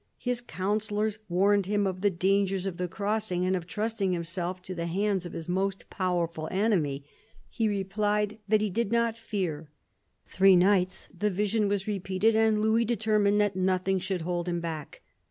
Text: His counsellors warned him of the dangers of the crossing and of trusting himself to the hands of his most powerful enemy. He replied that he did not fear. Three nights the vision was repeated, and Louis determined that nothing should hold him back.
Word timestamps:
His 0.17 0.41
counsellors 0.41 1.19
warned 1.29 1.67
him 1.67 1.85
of 1.85 2.01
the 2.01 2.09
dangers 2.09 2.65
of 2.65 2.77
the 2.77 2.87
crossing 2.87 3.45
and 3.45 3.55
of 3.55 3.67
trusting 3.67 4.13
himself 4.13 4.59
to 4.63 4.73
the 4.73 4.87
hands 4.87 5.27
of 5.27 5.33
his 5.33 5.47
most 5.47 5.91
powerful 5.91 6.47
enemy. 6.49 7.03
He 7.51 7.67
replied 7.69 8.39
that 8.47 8.61
he 8.61 8.71
did 8.71 8.91
not 8.91 9.15
fear. 9.15 9.69
Three 10.25 10.55
nights 10.55 11.07
the 11.15 11.29
vision 11.29 11.67
was 11.67 11.87
repeated, 11.87 12.35
and 12.35 12.63
Louis 12.63 12.85
determined 12.85 13.39
that 13.41 13.55
nothing 13.55 13.99
should 13.99 14.21
hold 14.21 14.49
him 14.49 14.59
back. 14.59 15.03